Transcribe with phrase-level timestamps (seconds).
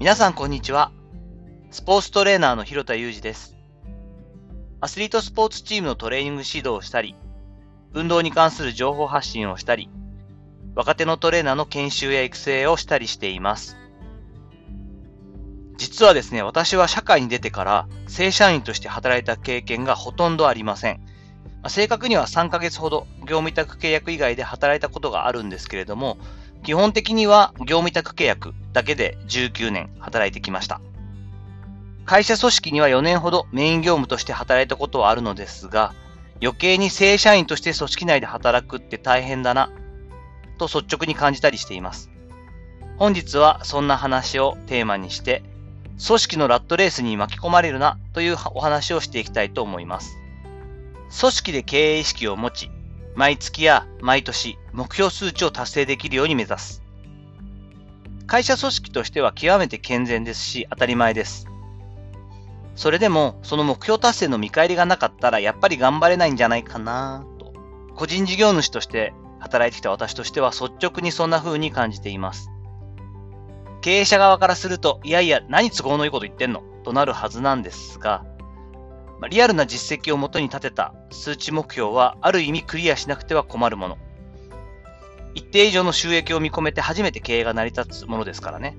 [0.00, 0.92] 皆さんこんにちは。
[1.70, 3.54] スポーツトレーナーの広田裕二です。
[4.80, 7.14] アスリートスポーツチームのトレーニング指導をしたり、
[7.92, 9.90] 運動に関する情報発信をしたり、
[10.74, 13.76] 若手のトレーナーの研修や育成をしたりしています。
[15.76, 21.00] 実はですね、私は社会に出てから正社員として働いた経験がほとんどありません。
[21.68, 26.16] 正確には3ヶ月ほど業務委託契約以外で働いたことがあるんですけれども、
[26.62, 30.80] 基本的には業務委託契約だけで19年働いてきました。
[32.04, 35.94] 会社組織には4年ほどメイン業務として働いたことはあるのですが、
[36.42, 39.70] 余計に正社員として組織内で働くって大変だな、
[40.58, 42.10] と率直に感じたりしています。
[42.98, 45.42] 本日はそんな話をテーマにして、
[46.04, 50.16] 組織のラットレースに巻き込まれるなというお話をしていきたいと思います。
[51.18, 52.70] 組織で経営意識を持ち、
[53.14, 56.82] 毎月や毎年目標数値を達成できるように目指す。
[58.26, 61.46] 会社組織としては極めて健全ですし当たり前です。
[62.76, 67.52] それでも、その目標達成の見返りがなかったらやっぱり頑張れないんじゃないかなと。
[67.96, 72.50] 個人事業主として働いてきた私としては率直にそんな風に感じています。
[73.82, 76.62] 経営者側からすると、いやいや、何都合のいいこと言ってんの？
[76.84, 78.24] となるはずなんですが、
[79.28, 83.98] リアルな実績をもとに立てた数値目標はある意味クリアしなくては困るもの。
[85.34, 88.76] 一定以上の収益を見込めて初めて経営が成り立つものですからね。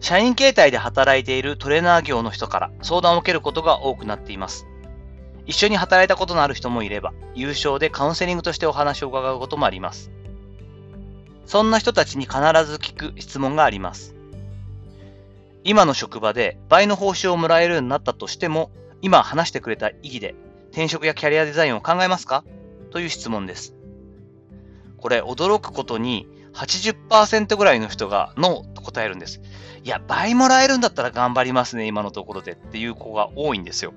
[0.00, 4.66] 社員形態で働いているトレーナー業の人から相談を受けることが多くなっています。
[5.46, 10.10] 一緒に働いたことのある人もいれば、優勝でカウンセリングとしてお話を伺うこともあります。
[11.46, 14.14] そんな人たちに必ず聞く質問があります。
[15.62, 18.70] 今の職場で倍の報酬をもらえるようになったとしても、
[19.06, 20.34] 今話してくれた意義で
[20.72, 22.42] 転職やキャリアデザインを考えますか？
[22.90, 23.72] という質問です。
[24.98, 29.40] これ驚くことに80%ぐらいの人がノーと答えるんです。
[29.84, 33.94] いや、倍もらえるんだったら頑張りますね、今のところでっていう子が多いんですよ。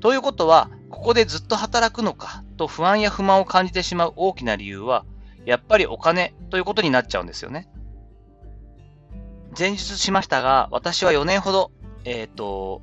[0.00, 5.04] ということは、ここでずっと働くのかと不安や不満を感じてしまう大きな理由は、
[5.44, 7.68] やっぱりお金ということになっちゃうんですよね。
[9.58, 11.70] 前述しましたが、私は4年ほど、
[12.06, 12.80] えっ、ー、と、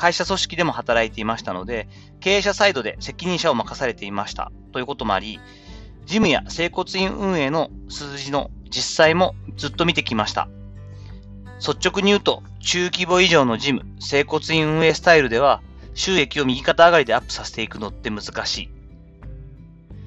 [0.00, 1.86] 会社組織でも働いていましたので、
[2.20, 5.38] 経営者サイドで責任者を任されていましたということもあり、
[6.06, 10.48] 事務や整骨院運営の数字の実際もずっと見てきました。
[11.58, 15.60] 率直に言うと、中規模以上の事務、整骨院運営スタイルでは、
[15.92, 18.70] 収益を右肩上がりでアップさせていくのって難しい。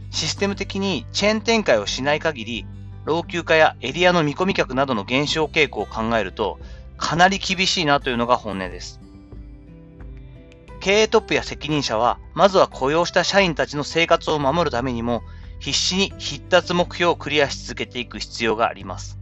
[0.10, 2.66] システム的にチェーン展開をしない限り、
[3.06, 6.58] 老朽化やエリアの見込み客などの減少傾向を考えると、
[6.98, 9.03] かなり厳しいなというのが本音です。
[10.84, 15.24] 経営トップや責任者は、まずは雇用した社員たちの生活を守るためにも、
[15.60, 19.18] 必死に必達目標をクリアし続けていく必要があります。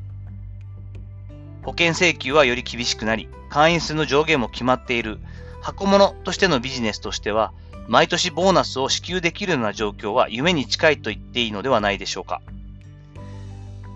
[1.61, 5.19] 保険請求はより厳しくなり、会員数の上限も決まっている、
[5.61, 7.53] 箱物としてのビジネスとしては、
[7.87, 12.41] 毎年ボーナスを支給できるような状況は夢に近いと言っていいのではないでしょうか。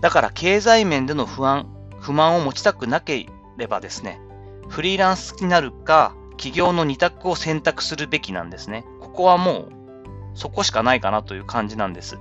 [0.02, 1.66] だから経済面での不安、
[1.98, 4.20] 不満を持ちたくなければですね、
[4.68, 8.84] フリーランスになるか、企業の2択を選択するべきなんですね。
[9.00, 9.72] ここはもう、
[10.34, 12.18] そこしかないかなという感じなんです。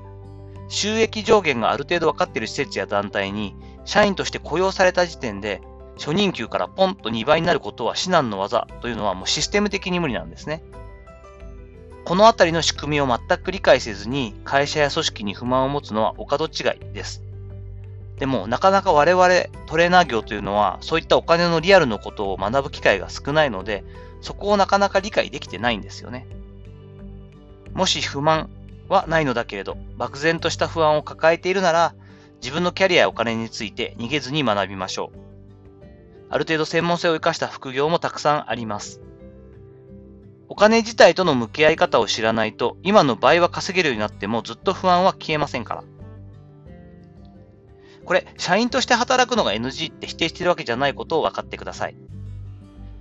[0.67, 5.61] 収益上限がある程度分かっている施設や団体に、社員として雇用された時点で、
[5.97, 10.63] 初任給からポンと2倍になることは至難の技というのはもうシステム的に無理なんですね。
[12.03, 17.23] このあたりの仕組みを全く理解せずに会社や組織に不満を持つのはお門違いです。
[18.17, 19.27] でも、なかなか我々
[19.65, 23.83] トレーナー業というのは、そういったお金のリアルのことを学ぶ機会が少ないので、
[24.21, 26.25] そこをなかなか理解できてないんですよね。
[27.73, 28.49] もし不満
[28.87, 31.93] はないのだけれど、漠然とした不安を抱えているなら、
[32.41, 35.19] 自分のキャリアやお金について逃げずに学びましょう。
[36.29, 39.01] ある程度専門性を生かした副業もたくさんあります。
[40.47, 45.83] お金自体との向き合い方を知らないと、今の倍は稼げるようになってもずっと不安は消えませんから。
[48.05, 51.95] これ、社員として働くのが NG って否定してるわけじゃないことを分かってください。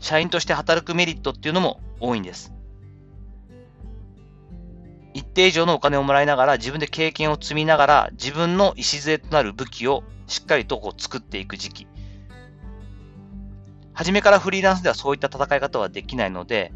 [0.01, 2.53] 社員として働くメリットっていうのも多いんです。
[5.13, 11.87] 一定以上のお金をもらいながら、自分で経験を積みながら、自分の礎となる武器をしっかりとこう作っていく時期。
[13.93, 16.73] 初めからフリーランスではそういった戦い方はできないので、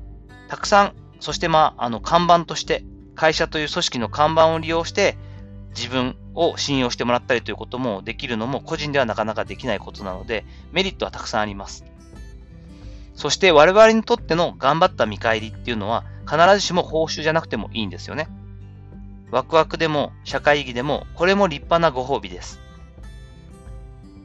[0.49, 2.85] たくさん、そしてまあ、あの、看板として、
[3.17, 5.19] 会社という組織の看板を利用して、
[5.77, 11.85] 自分を信用してもらったりということもできるのも個人ではなかなかできないことなので、メリットはたくさんあります。
[13.15, 18.29] そして我々にとっての頑張った見返りっていうのは必ずしも報酬じゃなくてもいいんですよね。
[19.31, 22.61] ワクワクでも社会意義でもこれも立派なご褒美です。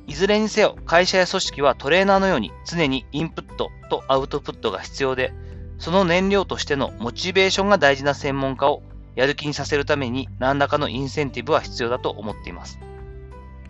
[0.05, 5.33] いずれにせよ会社や組織はトレーナーのように常にインプットとアウトプットが必要で、
[5.79, 8.83] その燃料としてのモチベーションが大事な専門家を
[9.15, 12.79] やる気にさせるために何らかのインセンティブは必要だと思っています。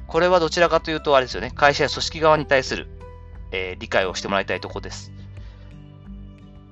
[0.07, 2.87] これはどちらかというとあれですよね、会社や組織側に対する、
[3.51, 5.11] えー、理解をしてもらいたいとこです。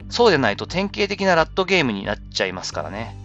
[0.09, 3.15] そうでないと典型的なラットゲームになっちゃいますからね。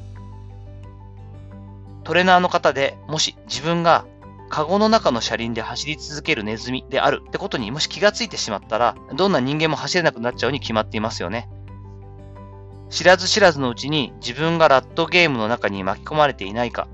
[2.04, 4.06] トレーナーの方でもし自分が
[4.48, 11.48] カゴの中の車輪で走り続けるネズミであるってことにもし気がついてしまったら、どんな人間も走れなくなっちゃうに決まっていますよね。
[12.88, 16.88] 知らず知らずのうちに自分がラットゲームの中に巻き込まれていないか、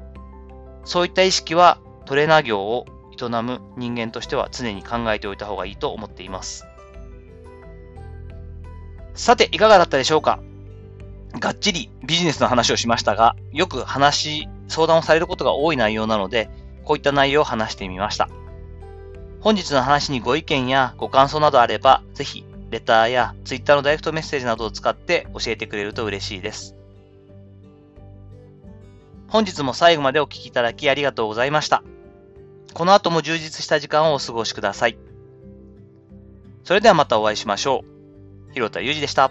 [0.85, 6.67] そういった意識はトレーナー業を営む人間としては常に考えておいた方がいいと思っています。
[9.15, 10.41] さて、いかがだったでしょうか？
[11.39, 16.49] がっちりビジネスの話をしましたが、よく話、相談をされることが多い内容なので、
[16.85, 18.29] こういった内容を話してみました。
[19.41, 26.75] 本日の話にご意見やご感想などあれば、ぜひ、レターや Twitter のダイレクトメッセージなどを使って教えてくれると嬉しいです。
[29.29, 31.83] 本日も最後までお聴きいただきありがとうございました。
[32.73, 34.97] この後も充実した時間をお過ごしください。
[36.65, 37.85] それではまたお会いしましょ
[38.49, 38.53] う。
[38.55, 39.31] 広田裕二でした。